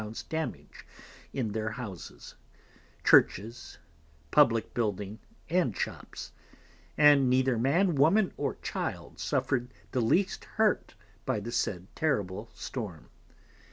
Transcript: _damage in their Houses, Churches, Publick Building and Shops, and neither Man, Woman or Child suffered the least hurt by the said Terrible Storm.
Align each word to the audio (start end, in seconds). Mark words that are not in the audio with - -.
_damage 0.29 0.83
in 1.31 1.51
their 1.51 1.73
Houses, 1.73 2.33
Churches, 3.03 3.77
Publick 4.31 4.73
Building 4.73 5.19
and 5.47 5.77
Shops, 5.77 6.31
and 6.97 7.29
neither 7.29 7.55
Man, 7.59 7.93
Woman 7.93 8.33
or 8.35 8.55
Child 8.63 9.19
suffered 9.19 9.71
the 9.91 10.01
least 10.01 10.45
hurt 10.57 10.95
by 11.23 11.39
the 11.39 11.51
said 11.51 11.85
Terrible 11.95 12.49
Storm. 12.55 13.09